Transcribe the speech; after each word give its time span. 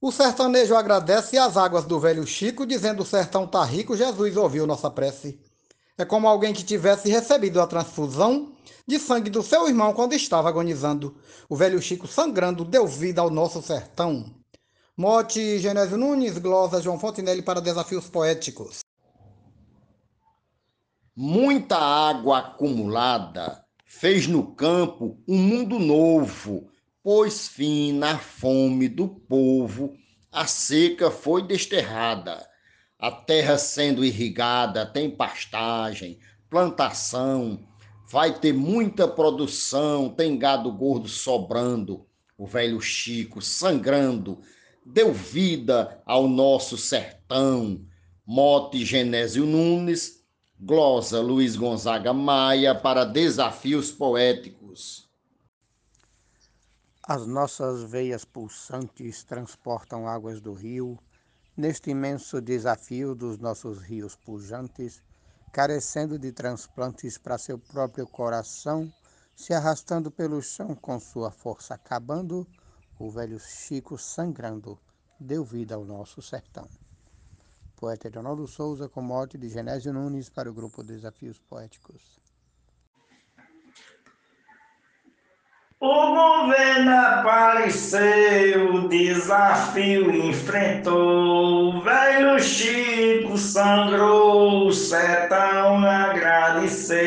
O 0.00 0.12
sertanejo 0.12 0.76
agradece 0.76 1.36
as 1.36 1.56
águas 1.56 1.84
do 1.84 1.98
velho 1.98 2.24
Chico, 2.24 2.64
dizendo 2.64 3.02
o 3.02 3.06
sertão 3.06 3.48
tá 3.48 3.64
rico, 3.64 3.96
Jesus 3.96 4.36
ouviu 4.36 4.64
nossa 4.64 4.88
prece. 4.88 5.40
É 5.96 6.04
como 6.04 6.28
alguém 6.28 6.54
que 6.54 6.62
tivesse 6.62 7.10
recebido 7.10 7.60
a 7.60 7.66
transfusão 7.66 8.52
de 8.86 8.96
sangue 9.00 9.28
do 9.28 9.42
seu 9.42 9.66
irmão 9.66 9.92
quando 9.92 10.12
estava 10.12 10.48
agonizando. 10.48 11.16
O 11.48 11.56
velho 11.56 11.82
Chico 11.82 12.06
sangrando 12.06 12.64
deu 12.64 12.86
vida 12.86 13.20
ao 13.20 13.28
nosso 13.28 13.60
sertão. 13.60 14.24
Mote 14.96 15.58
Genésio 15.58 15.96
Nunes, 15.96 16.38
glosa 16.38 16.80
João 16.80 16.98
Fontinelli 16.98 17.42
para 17.42 17.60
Desafios 17.60 18.08
Poéticos. 18.08 18.80
Muita 21.14 21.76
água 21.76 22.38
acumulada 22.38 23.64
fez 23.84 24.28
no 24.28 24.54
campo 24.54 25.18
um 25.26 25.36
mundo 25.36 25.80
novo, 25.80 26.70
pôs 27.02 27.48
fim 27.48 27.92
na 27.92 28.18
fome 28.18 28.88
do 28.88 29.08
povo, 29.08 29.94
a 30.30 30.46
seca 30.46 31.10
foi 31.10 31.46
desterrada. 31.46 32.46
A 32.98 33.10
terra 33.10 33.56
sendo 33.56 34.04
irrigada, 34.04 34.84
tem 34.84 35.10
pastagem, 35.10 36.18
plantação, 36.50 37.60
vai 38.10 38.38
ter 38.38 38.52
muita 38.52 39.06
produção, 39.06 40.08
tem 40.08 40.36
gado 40.36 40.72
gordo 40.72 41.08
sobrando. 41.08 42.06
O 42.36 42.46
velho 42.46 42.80
Chico 42.80 43.40
sangrando 43.40 44.40
deu 44.84 45.12
vida 45.12 46.02
ao 46.04 46.28
nosso 46.28 46.76
sertão. 46.76 47.80
Mote 48.26 48.84
Genésio 48.84 49.46
Nunes 49.46 50.18
Glosa 50.60 51.20
Luiz 51.20 51.54
Gonzaga 51.56 52.12
Maia 52.12 52.74
para 52.74 53.04
Desafios 53.04 53.90
Poéticos. 53.92 55.07
As 57.10 57.26
nossas 57.26 57.84
veias 57.84 58.26
pulsantes 58.26 59.24
transportam 59.24 60.06
águas 60.06 60.42
do 60.42 60.52
rio, 60.52 60.98
neste 61.56 61.88
imenso 61.88 62.38
desafio 62.38 63.14
dos 63.14 63.38
nossos 63.38 63.78
rios 63.78 64.14
pujantes, 64.14 65.02
carecendo 65.50 66.18
de 66.18 66.32
transplantes 66.32 67.16
para 67.16 67.38
seu 67.38 67.58
próprio 67.58 68.06
coração, 68.06 68.92
se 69.34 69.54
arrastando 69.54 70.10
pelo 70.10 70.42
chão 70.42 70.74
com 70.74 71.00
sua 71.00 71.30
força 71.30 71.72
acabando, 71.72 72.46
o 72.98 73.10
velho 73.10 73.40
Chico 73.40 73.96
sangrando 73.96 74.78
deu 75.18 75.42
vida 75.42 75.76
ao 75.76 75.86
nosso 75.86 76.20
sertão. 76.20 76.68
Poeta 77.74 78.10
Ronaldo 78.14 78.46
Souza 78.46 78.86
com 78.86 79.00
mote 79.00 79.38
de 79.38 79.48
Genésio 79.48 79.94
Nunes 79.94 80.28
para 80.28 80.50
o 80.50 80.52
grupo 80.52 80.82
Desafios 80.82 81.38
Poéticos. 81.38 82.27
O 85.80 86.12
governo 86.12 86.90
apareceu, 86.90 88.88
desafio 88.88 90.10
enfrentou, 90.12 91.80
velho 91.80 92.40
Chico 92.40 93.38
sangrou, 93.38 94.72
sertão 94.72 95.84
agradeceu. 95.86 96.98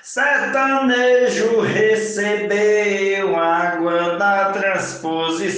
Sertanejo 0.00 1.60
recebeu 1.62 3.36
água 3.36 4.16
da 4.16 4.52
transposição 4.52 5.56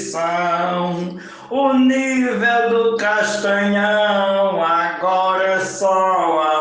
o 1.51 1.75
nível 1.75 2.71
do 2.71 2.97
Castanhão 2.97 4.65
agora 4.65 5.61
só 5.61 5.89
aumentando. 5.89 6.58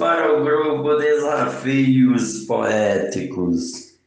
Para 0.00 0.34
o 0.34 0.42
grupo 0.42 0.96
Desafios 0.96 2.46
Poéticos. 2.46 4.00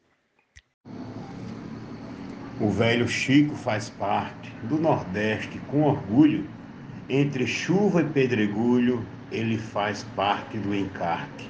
O 2.59 2.67
velho 2.67 3.07
Chico 3.07 3.53
faz 3.53 3.91
parte 3.91 4.51
do 4.63 4.79
Nordeste 4.79 5.61
com 5.69 5.83
orgulho 5.83 6.47
entre 7.07 7.45
chuva 7.45 8.01
e 8.01 8.05
pedregulho, 8.05 9.05
ele 9.31 9.55
faz 9.55 10.03
parte 10.15 10.57
do 10.57 10.73
encarte. 10.73 11.47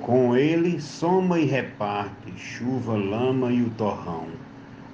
Com 0.00 0.36
ele 0.36 0.80
soma 0.80 1.38
e 1.38 1.44
reparte 1.44 2.36
chuva, 2.36 2.96
lama 2.96 3.52
e 3.52 3.62
o 3.62 3.70
torrão, 3.70 4.26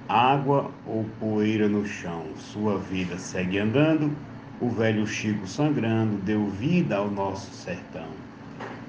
água 0.07 0.69
ou 0.85 1.05
poeira 1.19 1.67
no 1.67 1.87
chão. 1.87 2.23
Sua 2.35 2.77
vida 2.77 3.17
segue 3.17 3.57
andando, 3.57 4.15
o 4.61 4.69
velho 4.69 5.07
Chico 5.07 5.47
sangrando 5.47 6.17
deu 6.17 6.45
vida 6.51 6.97
ao 6.97 7.09
nosso 7.09 7.51
sertão. 7.51 8.28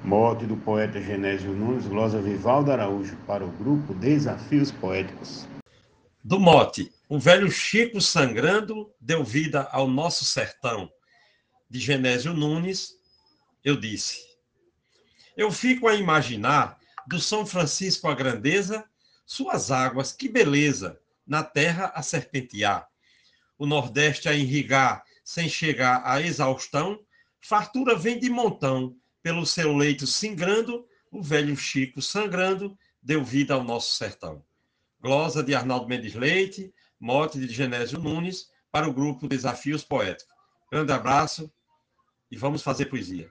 Morte 0.03 0.47
do 0.47 0.57
poeta 0.57 0.99
Genésio 0.99 1.53
Nunes, 1.53 1.85
glosa 1.85 2.19
Vivaldo 2.19 2.71
Araújo 2.71 3.15
para 3.27 3.45
o 3.45 3.51
grupo 3.51 3.93
Desafios 3.93 4.71
Poéticos. 4.71 5.47
Do 6.23 6.39
mote, 6.39 6.91
o 7.07 7.19
velho 7.19 7.51
Chico 7.51 8.01
sangrando 8.01 8.91
deu 8.99 9.23
vida 9.23 9.69
ao 9.71 9.87
nosso 9.87 10.25
sertão. 10.25 10.91
De 11.69 11.79
Genésio 11.79 12.33
Nunes, 12.33 12.95
eu 13.63 13.79
disse. 13.79 14.17
Eu 15.37 15.51
fico 15.51 15.87
a 15.87 15.93
imaginar 15.93 16.79
do 17.07 17.19
São 17.19 17.45
Francisco 17.45 18.07
a 18.07 18.15
grandeza, 18.15 18.83
suas 19.23 19.69
águas, 19.69 20.11
que 20.11 20.27
beleza, 20.27 20.99
na 21.27 21.43
terra 21.43 21.91
a 21.93 22.01
serpentear. 22.01 22.87
O 23.55 23.67
Nordeste 23.67 24.27
a 24.27 24.33
irrigar 24.33 25.03
sem 25.23 25.47
chegar 25.47 26.01
à 26.03 26.19
exaustão, 26.19 26.99
fartura 27.39 27.95
vem 27.95 28.19
de 28.19 28.29
montão, 28.29 28.95
pelo 29.21 29.45
seu 29.45 29.75
leito 29.75 30.07
singrando, 30.07 30.85
o 31.11 31.21
velho 31.21 31.55
Chico 31.55 32.01
sangrando, 32.01 32.77
deu 33.01 33.23
vida 33.23 33.53
ao 33.53 33.63
nosso 33.63 33.95
sertão 33.95 34.43
glosa 35.01 35.43
de 35.43 35.55
Arnaldo 35.55 35.87
Mendes 35.87 36.13
Leite, 36.13 36.71
mote 36.99 37.39
de 37.39 37.51
Genésio 37.51 37.99
Nunes, 37.99 38.51
para 38.71 38.87
o 38.87 38.93
grupo 38.93 39.27
Desafios 39.27 39.83
Poéticos. 39.83 40.31
Grande 40.71 40.91
abraço 40.93 41.51
e 42.29 42.37
vamos 42.37 42.61
fazer 42.61 42.85
poesia. 42.85 43.29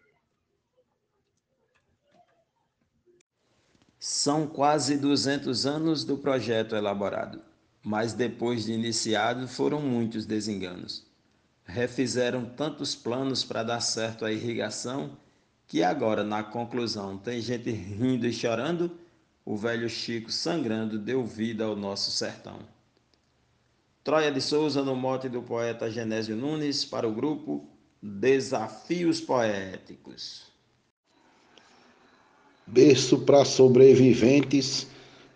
São 3.99 4.47
quase 4.47 4.97
200 4.99 5.65
anos 5.65 6.05
do 6.05 6.19
projeto 6.19 6.75
elaborado, 6.75 7.41
mas 7.83 8.13
depois 8.13 8.65
de 8.65 8.73
iniciado 8.73 9.47
foram 9.47 9.81
muitos 9.81 10.27
desenganos. 10.27 11.07
Refizeram 11.65 12.47
tantos 12.47 12.95
planos 12.95 13.45
para 13.45 13.63
dar 13.63 13.81
certo 13.81 14.25
a 14.25 14.33
irrigação 14.33 15.17
que 15.71 15.85
agora, 15.85 16.25
na 16.25 16.43
conclusão, 16.43 17.17
tem 17.17 17.41
gente 17.41 17.71
rindo 17.71 18.27
e 18.27 18.33
chorando 18.33 18.91
o 19.45 19.57
velho 19.57 19.89
Chico 19.89 20.33
sangrando 20.33 20.99
deu 20.99 21.25
vida 21.25 21.65
ao 21.65 21.77
nosso 21.77 22.11
sertão. 22.11 22.59
Troia 24.03 24.33
de 24.33 24.41
Souza 24.41 24.83
no 24.83 24.97
mote 24.97 25.29
do 25.29 25.41
poeta 25.41 25.89
Genésio 25.89 26.35
Nunes 26.35 26.85
para 26.85 27.07
o 27.07 27.13
grupo 27.13 27.65
Desafios 28.03 29.21
Poéticos. 29.21 30.43
Berço 32.67 33.21
para 33.21 33.45
sobreviventes, 33.45 34.89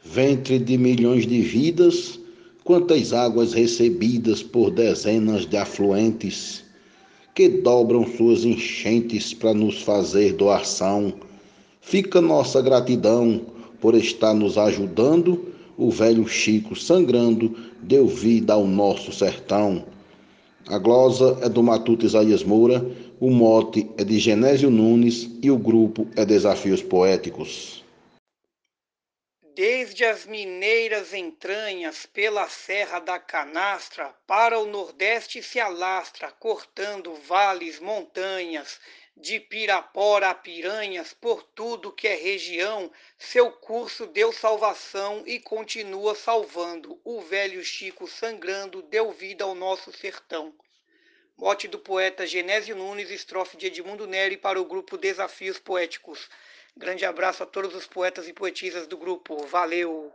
ventre 0.02 0.58
de 0.58 0.76
milhões 0.76 1.28
de 1.28 1.42
vidas, 1.42 2.18
quantas 2.64 3.12
águas 3.12 3.52
recebidas 3.52 4.42
por 4.42 4.72
dezenas 4.72 5.46
de 5.46 5.56
afluentes 5.56 6.63
que 7.34 7.48
dobram 7.48 8.06
suas 8.06 8.44
enchentes 8.44 9.34
para 9.34 9.52
nos 9.52 9.82
fazer 9.82 10.34
doação. 10.34 11.12
Fica 11.80 12.20
nossa 12.20 12.62
gratidão 12.62 13.40
por 13.80 13.94
estar 13.94 14.32
nos 14.32 14.56
ajudando, 14.56 15.52
o 15.76 15.90
velho 15.90 16.26
Chico 16.28 16.76
sangrando 16.76 17.54
deu 17.82 18.06
vida 18.06 18.54
ao 18.54 18.66
nosso 18.66 19.12
sertão. 19.12 19.84
A 20.68 20.78
glosa 20.78 21.36
é 21.42 21.48
do 21.48 21.62
Matuto 21.62 22.06
Isaías 22.06 22.42
Moura, 22.42 22.86
o 23.20 23.30
mote 23.30 23.86
é 23.98 24.04
de 24.04 24.18
Genésio 24.18 24.70
Nunes 24.70 25.28
e 25.42 25.50
o 25.50 25.58
grupo 25.58 26.06
é 26.16 26.24
Desafios 26.24 26.82
Poéticos. 26.82 27.83
Desde 29.56 30.04
as 30.04 30.26
mineiras 30.26 31.14
entranhas, 31.14 32.06
pela 32.06 32.48
serra 32.48 32.98
da 32.98 33.20
canastra, 33.20 34.12
para 34.26 34.58
o 34.58 34.66
nordeste 34.66 35.40
se 35.44 35.60
alastra, 35.60 36.32
cortando 36.32 37.14
vales, 37.14 37.78
montanhas, 37.78 38.80
de 39.16 39.38
Pirapora 39.38 40.30
a 40.30 40.34
Piranhas, 40.34 41.14
por 41.14 41.44
tudo 41.44 41.92
que 41.92 42.08
é 42.08 42.16
região, 42.16 42.90
seu 43.16 43.52
curso 43.52 44.08
deu 44.08 44.32
salvação 44.32 45.22
e 45.24 45.38
continua 45.38 46.16
salvando. 46.16 47.00
O 47.04 47.20
velho 47.20 47.62
Chico 47.62 48.08
sangrando 48.08 48.82
deu 48.82 49.12
vida 49.12 49.44
ao 49.44 49.54
nosso 49.54 49.92
sertão. 49.92 50.52
Mote 51.36 51.68
do 51.68 51.78
poeta 51.78 52.26
Genésio 52.26 52.74
Nunes, 52.74 53.08
estrofe 53.08 53.56
de 53.56 53.66
Edmundo 53.66 54.04
Neri 54.04 54.36
para 54.36 54.60
o 54.60 54.64
grupo 54.64 54.98
Desafios 54.98 55.60
Poéticos. 55.60 56.28
Grande 56.76 57.04
abraço 57.04 57.44
a 57.44 57.46
todos 57.46 57.72
os 57.72 57.86
poetas 57.86 58.26
e 58.26 58.32
poetisas 58.32 58.88
do 58.88 58.96
grupo. 58.96 59.46
Valeu! 59.46 60.10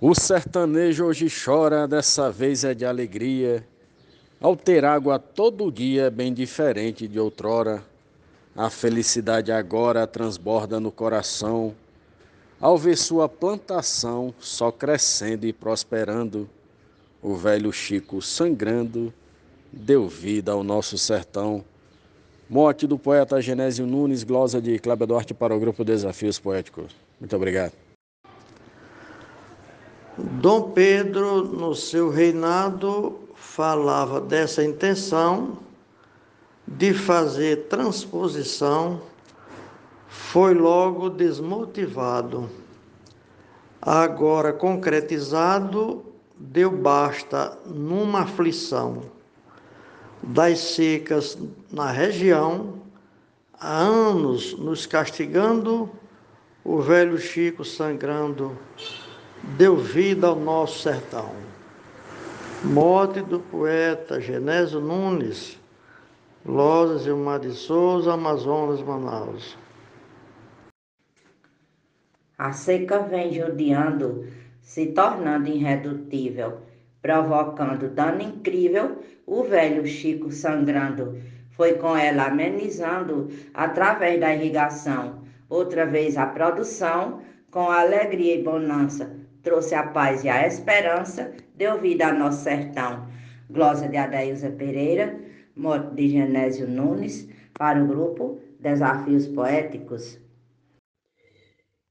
O 0.00 0.14
sertanejo 0.14 1.04
hoje 1.04 1.28
chora, 1.28 1.86
dessa 1.86 2.30
vez 2.30 2.64
é 2.64 2.72
de 2.72 2.86
alegria 2.86 3.66
Ao 4.40 4.56
ter 4.56 4.82
água 4.82 5.18
todo 5.18 5.70
dia 5.70 6.04
é 6.04 6.10
bem 6.10 6.32
diferente 6.32 7.06
de 7.06 7.20
outrora, 7.20 7.84
a 8.56 8.70
felicidade 8.70 9.52
agora 9.52 10.06
transborda 10.06 10.80
no 10.80 10.90
coração, 10.90 11.74
ao 12.58 12.78
ver 12.78 12.96
sua 12.96 13.28
plantação 13.28 14.34
só 14.38 14.72
crescendo 14.72 15.46
e 15.46 15.52
prosperando, 15.52 16.48
o 17.20 17.34
velho 17.36 17.72
Chico 17.72 18.22
sangrando 18.22 19.12
deu 19.72 20.08
vida 20.08 20.52
ao 20.52 20.62
nosso 20.62 20.96
sertão. 20.96 21.64
Morte 22.48 22.86
do 22.86 22.98
poeta 22.98 23.40
Genésio 23.40 23.86
Nunes, 23.86 24.22
glosa 24.22 24.60
de 24.60 24.78
Cláudio 24.78 25.06
Duarte 25.06 25.32
para 25.32 25.56
o 25.56 25.58
grupo 25.58 25.82
Desafios 25.82 26.38
Poéticos. 26.38 26.94
Muito 27.18 27.34
obrigado. 27.34 27.72
Dom 30.18 30.70
Pedro, 30.72 31.42
no 31.42 31.74
seu 31.74 32.10
reinado, 32.10 33.18
falava 33.34 34.20
dessa 34.20 34.62
intenção 34.62 35.56
de 36.68 36.92
fazer 36.92 37.66
transposição, 37.68 39.00
foi 40.06 40.52
logo 40.52 41.08
desmotivado. 41.08 42.50
Agora 43.80 44.52
concretizado, 44.52 46.04
deu 46.38 46.70
basta 46.70 47.56
numa 47.64 48.20
aflição 48.20 49.14
das 50.26 50.58
secas 50.58 51.38
na 51.70 51.90
região, 51.90 52.74
há 53.60 53.76
anos 53.76 54.58
nos 54.58 54.86
castigando, 54.86 55.90
o 56.64 56.80
velho 56.80 57.18
Chico 57.18 57.64
sangrando, 57.64 58.56
deu 59.58 59.76
vida 59.76 60.28
ao 60.28 60.36
nosso 60.36 60.82
sertão. 60.82 61.32
Morte 62.64 63.20
do 63.20 63.38
poeta 63.38 64.18
Genésio 64.18 64.80
Nunes, 64.80 65.60
Lozes 66.46 67.06
e 67.06 67.10
Mar 67.10 67.40
de 67.40 67.52
Souza, 67.52 68.14
Amazonas, 68.14 68.80
Manaus. 68.80 69.58
A 72.38 72.52
seca 72.52 73.00
vem 73.00 73.32
judiando, 73.32 74.26
se 74.62 74.86
tornando 74.86 75.48
irredutível, 75.48 76.60
provocando 77.02 77.90
dano 77.90 78.22
incrível, 78.22 79.02
o 79.26 79.42
velho 79.42 79.86
Chico 79.86 80.30
sangrando. 80.30 81.18
Foi 81.50 81.74
com 81.74 81.96
ela 81.96 82.26
amenizando, 82.26 83.28
através 83.52 84.20
da 84.20 84.34
irrigação, 84.34 85.22
outra 85.48 85.86
vez 85.86 86.16
a 86.16 86.26
produção, 86.26 87.20
com 87.50 87.70
alegria 87.70 88.34
e 88.34 88.42
bonança, 88.42 89.14
trouxe 89.42 89.74
a 89.74 89.84
paz 89.84 90.24
e 90.24 90.28
a 90.28 90.46
esperança, 90.46 91.32
deu 91.54 91.80
vida 91.80 92.08
ao 92.08 92.14
nosso 92.14 92.42
sertão. 92.42 93.06
Glória 93.48 93.88
de 93.88 93.96
Adailza 93.96 94.50
Pereira, 94.50 95.20
morte 95.54 95.94
de 95.94 96.08
Genésio 96.08 96.66
Nunes, 96.66 97.28
para 97.52 97.82
o 97.82 97.86
grupo 97.86 98.40
Desafios 98.58 99.28
Poéticos. 99.28 100.18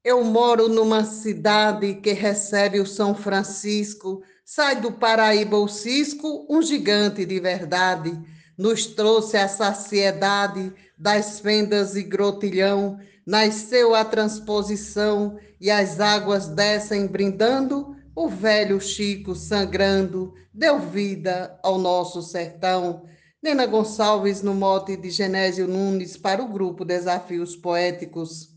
Eu 0.03 0.21
moro 0.25 0.67
numa 0.67 1.05
cidade 1.05 1.93
que 1.95 2.11
recebe 2.11 2.81
o 2.81 2.85
São 2.85 3.15
Francisco, 3.15 4.21
sai 4.45 4.79
do 4.79 4.91
Paraíba 4.91 5.57
o 5.57 5.67
cisco, 5.67 6.45
um 6.49 6.61
gigante 6.61 7.25
de 7.25 7.39
verdade, 7.39 8.11
nos 8.57 8.85
trouxe 8.85 9.37
a 9.37 9.47
saciedade 9.47 10.73
das 10.97 11.39
fendas 11.39 11.95
e 11.95 12.03
grotilhão, 12.03 12.97
nasceu 13.25 13.95
a 13.95 14.05
transposição 14.05 15.37
e 15.59 15.71
as 15.71 15.99
águas 15.99 16.47
descem 16.47 17.07
brindando, 17.07 17.95
o 18.15 18.27
velho 18.27 18.79
Chico 18.79 19.33
sangrando, 19.33 20.33
deu 20.53 20.79
vida 20.79 21.59
ao 21.63 21.79
nosso 21.79 22.21
sertão. 22.21 23.03
Nena 23.41 23.65
Gonçalves, 23.65 24.41
no 24.41 24.53
mote 24.53 24.95
de 24.95 25.09
Genésio 25.09 25.67
Nunes, 25.67 26.15
para 26.15 26.41
o 26.41 26.47
grupo 26.47 26.85
Desafios 26.85 27.55
Poéticos. 27.55 28.49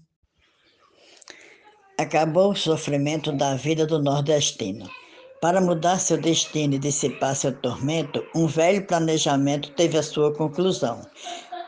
Acabou 1.98 2.52
o 2.52 2.56
sofrimento 2.56 3.32
da 3.32 3.56
vida 3.56 3.86
do 3.86 4.00
nordestino. 4.00 4.88
Para 5.40 5.60
mudar 5.60 5.98
seu 5.98 6.16
destino 6.16 6.74
e 6.74 6.78
dissipar 6.78 7.36
seu 7.36 7.52
tormento, 7.52 8.24
um 8.34 8.46
velho 8.46 8.86
planejamento 8.86 9.70
teve 9.72 9.98
a 9.98 10.02
sua 10.02 10.32
conclusão. 10.34 11.02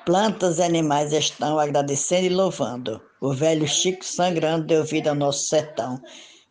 Plantas 0.06 0.58
e 0.58 0.62
animais 0.62 1.12
estão 1.12 1.58
agradecendo 1.58 2.26
e 2.26 2.30
louvando. 2.30 3.00
O 3.20 3.34
velho 3.34 3.68
Chico 3.68 4.04
sangrando 4.04 4.66
deu 4.66 4.84
vida 4.84 5.10
ao 5.10 5.16
nosso 5.16 5.48
sertão. 5.48 6.00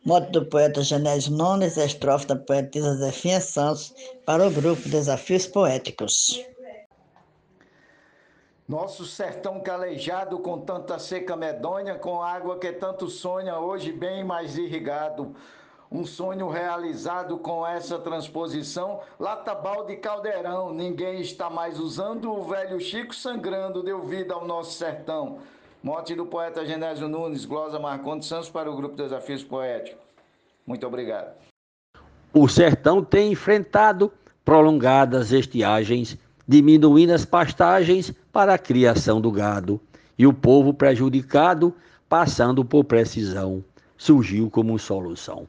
Moto 0.06 0.32
do 0.32 0.46
poeta 0.46 0.84
Genésio 0.84 1.34
Nunes, 1.34 1.76
estrofe 1.76 2.28
da 2.28 2.36
poetisa 2.36 2.96
Zefinha 2.96 3.42
Santos, 3.42 3.94
para 4.26 4.48
o 4.48 4.52
grupo 4.52 4.88
Desafios 4.88 5.48
Poéticos. 5.48 6.40
Nosso 8.68 9.06
sertão 9.06 9.60
calejado 9.62 10.40
com 10.40 10.60
tanta 10.60 11.00
seca 11.00 11.36
medonha, 11.36 11.96
com 11.96 12.22
água 12.22 12.60
que 12.60 12.72
tanto 12.74 13.10
sonha, 13.10 13.58
hoje 13.58 13.92
bem 13.92 14.24
mais 14.24 14.58
irrigado. 14.58 15.36
Um 15.92 16.06
sonho 16.06 16.50
realizado 16.50 17.38
com 17.38 17.66
essa 17.66 17.98
transposição, 17.98 19.00
lata 19.18 19.56
balde 19.56 19.96
caldeirão, 19.96 20.74
ninguém 20.74 21.22
está 21.22 21.50
mais 21.50 21.80
usando, 21.80 22.32
o 22.32 22.44
velho 22.44 22.80
Chico 22.80 23.16
sangrando 23.16 23.82
deu 23.82 24.04
vida 24.04 24.34
ao 24.34 24.46
nosso 24.46 24.74
sertão. 24.74 25.40
Morte 25.82 26.14
do 26.14 26.26
poeta 26.26 26.66
Genésio 26.66 27.08
Nunes, 27.08 27.46
glosa 27.46 27.80
Marcondes 27.80 28.28
Santos 28.28 28.50
para 28.50 28.70
o 28.70 28.76
grupo 28.76 28.98
Desafios 28.98 29.44
Poéticos. 29.44 30.02
Muito 30.66 30.86
obrigado. 30.86 31.34
O 32.34 32.50
sertão 32.50 33.02
tem 33.02 33.32
enfrentado 33.32 34.12
prolongadas 34.44 35.32
estiagens 35.32 36.18
diminuindo 36.48 37.14
as 37.14 37.26
pastagens 37.26 38.14
para 38.32 38.54
a 38.54 38.58
criação 38.58 39.20
do 39.20 39.32
gado, 39.32 39.82
e 40.18 40.26
o 40.26 40.34
povo 40.34 40.74
prejudicado, 40.74 41.74
passando 42.08 42.64
por 42.64 42.86
precisão, 42.86 43.64
surgiu 43.98 44.50
como 44.50 44.80
solução. 44.80 45.48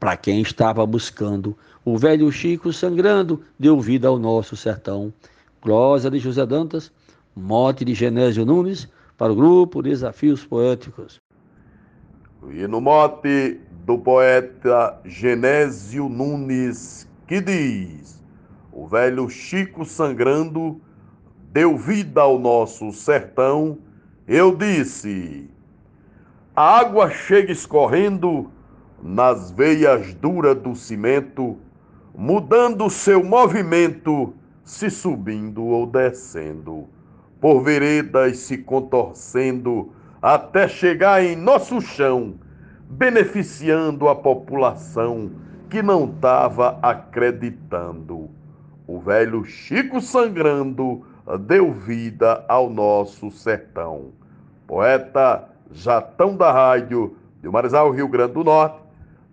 Para 0.00 0.16
quem 0.16 0.40
estava 0.40 0.86
buscando, 0.86 1.54
o 1.84 1.98
velho 1.98 2.32
Chico 2.32 2.72
sangrando 2.72 3.42
deu 3.58 3.78
vida 3.78 4.08
ao 4.08 4.18
nosso 4.18 4.56
sertão. 4.56 5.12
Glosa 5.60 6.10
de 6.10 6.18
José 6.18 6.46
Dantas, 6.46 6.90
mote 7.36 7.84
de 7.84 7.92
Genésio 7.92 8.46
Nunes, 8.46 8.88
para 9.18 9.30
o 9.30 9.36
grupo 9.36 9.82
Desafios 9.82 10.42
Poéticos. 10.42 11.20
E 12.50 12.66
no 12.66 12.80
mote 12.80 13.60
do 13.84 13.98
poeta 13.98 14.98
Genésio 15.04 16.08
Nunes, 16.08 17.06
que 17.26 17.38
diz: 17.42 18.24
o 18.72 18.86
velho 18.86 19.28
Chico 19.28 19.84
sangrando 19.84 20.80
deu 21.52 21.76
vida 21.76 22.22
ao 22.22 22.38
nosso 22.38 22.90
sertão. 22.90 23.76
Eu 24.26 24.56
disse: 24.56 25.46
a 26.56 26.78
água 26.78 27.10
chega 27.10 27.52
escorrendo 27.52 28.50
nas 29.02 29.50
veias 29.50 30.14
duras 30.14 30.56
do 30.56 30.74
cimento, 30.74 31.56
mudando 32.14 32.90
seu 32.90 33.24
movimento, 33.24 34.34
se 34.64 34.90
subindo 34.90 35.64
ou 35.64 35.86
descendo, 35.86 36.86
por 37.40 37.62
veredas 37.62 38.38
se 38.38 38.58
contorcendo, 38.58 39.92
até 40.20 40.68
chegar 40.68 41.24
em 41.24 41.34
nosso 41.34 41.80
chão, 41.80 42.34
beneficiando 42.88 44.08
a 44.08 44.14
população 44.14 45.30
que 45.68 45.82
não 45.82 46.04
estava 46.04 46.78
acreditando 46.82 48.28
o 48.90 48.98
velho 48.98 49.44
Chico 49.44 50.00
sangrando 50.00 51.04
deu 51.46 51.72
vida 51.72 52.44
ao 52.48 52.68
nosso 52.68 53.30
sertão. 53.30 54.10
Poeta 54.66 55.48
Jatão 55.70 56.36
da 56.36 56.50
Rádio, 56.50 57.16
de 57.40 57.48
Marizal, 57.48 57.92
Rio 57.92 58.08
Grande 58.08 58.32
do 58.32 58.42
Norte, 58.42 58.79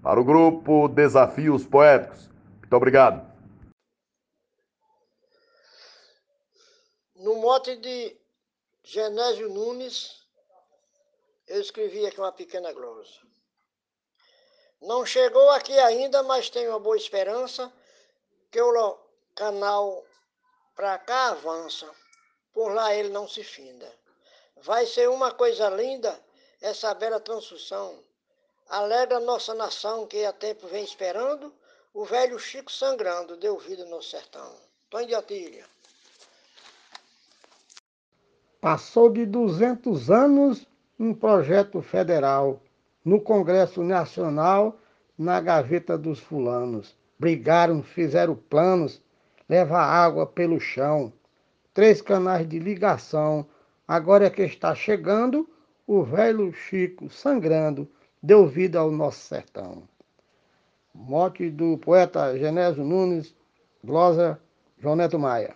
para 0.08 0.22
o 0.22 0.24
grupo 0.24 0.88
Desafios 0.88 1.66
Poéticos. 1.66 2.30
Muito 2.60 2.74
obrigado. 2.74 3.30
No 7.14 7.36
mote 7.36 7.76
de 7.76 8.18
Genésio 8.86 9.50
Nunes, 9.50 10.26
eu 11.46 11.60
escrevi 11.60 12.06
aqui 12.06 12.22
uma 12.22 12.32
pequena 12.32 12.72
glosa. 12.72 13.20
Não 14.82 15.06
chegou 15.06 15.50
aqui 15.50 15.78
ainda, 15.78 16.24
mas 16.24 16.50
tenho 16.50 16.70
uma 16.70 16.80
boa 16.80 16.96
esperança 16.96 17.70
que 18.50 18.62
o 18.62 18.98
canal 19.36 20.06
para 20.74 20.98
cá 21.00 21.32
avança, 21.32 21.86
por 22.54 22.74
lá 22.74 22.96
ele 22.96 23.10
não 23.10 23.28
se 23.28 23.44
finda. 23.44 23.94
Vai 24.62 24.86
ser 24.86 25.10
uma 25.10 25.34
coisa 25.34 25.68
linda 25.70 26.18
essa 26.62 26.94
bela 26.94 27.20
transfusão. 27.20 28.07
Alegra 28.70 29.20
nossa 29.20 29.54
nação 29.54 30.06
que 30.06 30.26
há 30.26 30.34
tempo 30.34 30.68
vem 30.68 30.84
esperando, 30.84 31.54
o 31.94 32.04
velho 32.04 32.38
Chico 32.38 32.72
sangrando 32.72 33.38
deu 33.38 33.58
vida 33.58 33.86
no 33.86 34.02
sertão. 34.02 34.52
Tony 34.90 35.08
de 35.08 35.16
Atilha. 35.16 35.66
Passou 38.60 39.10
de 39.10 39.26
200 39.26 40.12
anos 40.12 40.68
um 41.00 41.14
projeto 41.14 41.82
federal 41.82 42.62
no 43.06 43.22
Congresso 43.22 43.82
Nacional, 43.84 44.78
na 45.18 45.40
gaveta 45.40 45.98
dos 45.98 46.20
fulanos. 46.20 46.94
Brigaram, 47.18 47.82
fizeram 47.82 48.36
planos, 48.36 49.02
leva 49.48 49.78
água 49.78 50.26
pelo 50.26 50.60
chão, 50.60 51.14
três 51.74 52.02
canais 52.02 52.48
de 52.48 52.60
ligação. 52.60 53.48
Agora 53.88 54.26
é 54.26 54.30
que 54.30 54.42
está 54.42 54.76
chegando 54.76 55.50
o 55.88 56.04
velho 56.04 56.52
Chico 56.52 57.10
sangrando, 57.10 57.90
deu 58.22 58.48
vida 58.48 58.80
ao 58.80 58.92
nosso 58.92 59.20
sertão. 59.20 59.84
Mote 60.94 61.50
do 61.50 61.78
poeta 61.78 62.38
Genésio 62.38 62.84
Nunes, 62.84 63.36
glosa 63.84 64.42
João 64.80 64.96
Neto 64.96 65.20
Maia, 65.20 65.56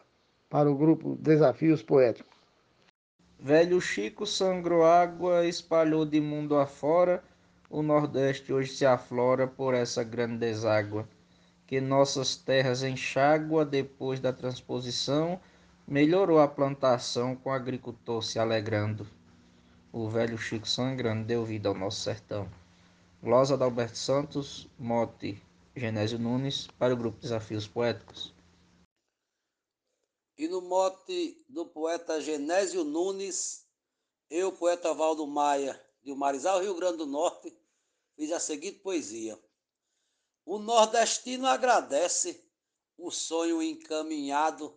para 0.49 0.69
o 0.69 0.75
grupo 0.75 1.17
Desafios 1.19 1.81
Poéticos. 1.81 2.31
Velho 3.39 3.81
Chico 3.81 4.25
sangrou 4.25 4.85
água, 4.85 5.47
espalhou 5.47 6.05
de 6.05 6.21
mundo 6.21 6.55
afora, 6.55 7.23
o 7.69 7.81
Nordeste 7.81 8.53
hoje 8.53 8.73
se 8.73 8.85
aflora 8.85 9.47
por 9.47 9.73
essa 9.73 10.03
grande 10.03 10.37
deságua, 10.37 11.07
que 11.65 11.81
nossas 11.81 12.35
terras 12.35 12.83
enxágua 12.83 13.65
depois 13.65 14.19
da 14.19 14.31
transposição, 14.31 15.39
melhorou 15.87 16.39
a 16.39 16.47
plantação 16.47 17.35
com 17.35 17.49
o 17.49 17.53
agricultor 17.53 18.21
se 18.21 18.37
alegrando. 18.37 19.07
O 19.93 20.07
velho 20.07 20.38
Chico 20.38 20.65
sangrando 20.65 21.25
deu 21.25 21.43
vida 21.43 21.67
ao 21.67 21.75
nosso 21.75 22.00
sertão. 22.00 22.50
Glosa 23.21 23.62
Alberto 23.62 23.98
Santos, 23.98 24.65
mote 24.79 25.43
Genésio 25.75 26.17
Nunes, 26.17 26.67
para 26.79 26.93
o 26.93 26.98
grupo 26.98 27.19
Desafios 27.19 27.67
Poéticos. 27.67 28.33
E 30.38 30.48
no 30.48 30.62
mote 30.62 31.45
do 31.50 31.65
poeta 31.65 32.21
Genésio 32.21 32.86
Nunes, 32.86 33.67
eu, 34.29 34.53
poeta 34.53 34.93
Valdo 34.93 35.27
Maia, 35.27 35.77
de 36.01 36.15
Marizal, 36.15 36.62
Rio 36.62 36.75
Grande 36.75 37.00
do 37.00 37.05
Norte, 37.05 37.53
fiz 38.15 38.31
a 38.31 38.39
seguinte 38.39 38.79
poesia. 38.79 39.38
O 40.45 40.57
nordestino 40.57 41.48
agradece 41.48 42.41
o 42.98 43.12
sonho 43.12 43.62
encaminhado, 43.62 44.74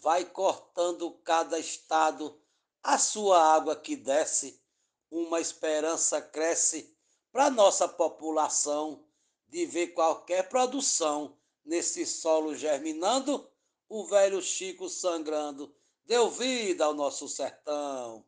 vai 0.00 0.24
cortando 0.24 1.10
cada 1.22 1.58
estado 1.58 2.40
a 2.86 2.98
sua 2.98 3.42
água 3.42 3.74
que 3.74 3.96
desce, 3.96 4.62
uma 5.10 5.40
esperança 5.40 6.22
cresce 6.22 6.96
para 7.32 7.50
nossa 7.50 7.88
população 7.88 9.04
de 9.48 9.66
ver 9.66 9.88
qualquer 9.88 10.48
produção 10.48 11.36
nesse 11.64 12.06
solo 12.06 12.54
germinando 12.54 13.50
o 13.88 14.06
velho 14.06 14.40
Chico 14.40 14.88
sangrando 14.88 15.74
deu 16.04 16.30
vida 16.30 16.84
ao 16.84 16.94
nosso 16.94 17.28
sertão. 17.28 18.24